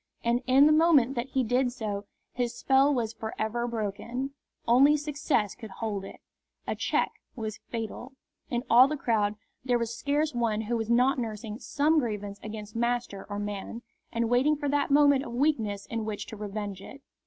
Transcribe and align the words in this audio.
And 0.23 0.41
in 0.47 0.65
the 0.65 0.71
moment 0.71 1.13
that 1.13 1.29
he 1.29 1.43
did 1.43 1.71
so 1.71 2.05
his 2.33 2.55
spell 2.57 2.91
was 2.91 3.13
for 3.13 3.35
ever 3.37 3.67
broken. 3.67 4.31
Only 4.67 4.97
success 4.97 5.53
could 5.53 5.69
hold 5.69 6.03
it. 6.03 6.19
A 6.65 6.75
check 6.75 7.11
was 7.35 7.59
fatal. 7.69 8.13
In 8.49 8.63
all 8.67 8.87
the 8.87 8.97
crowd 8.97 9.35
there 9.63 9.77
was 9.77 9.95
scarce 9.95 10.33
one 10.33 10.61
who 10.61 10.75
was 10.75 10.89
not 10.89 11.19
nursing 11.19 11.59
some 11.59 11.99
grievance 11.99 12.39
against 12.41 12.75
master 12.75 13.27
or 13.29 13.37
man, 13.37 13.83
and 14.11 14.27
waiting 14.27 14.55
for 14.55 14.67
that 14.69 14.89
moment 14.89 15.23
of 15.23 15.33
weakness 15.33 15.85
in 15.85 16.03
which 16.03 16.25
to 16.25 16.35
revenge 16.35 16.81
it. 16.81 17.03